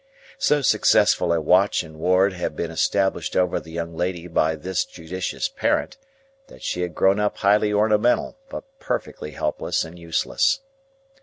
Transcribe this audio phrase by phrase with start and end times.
[0.39, 4.83] So successful a watch and ward had been established over the young lady by this
[4.83, 5.95] judicious parent,
[6.47, 10.61] that she had grown up highly ornamental, but perfectly helpless and useless.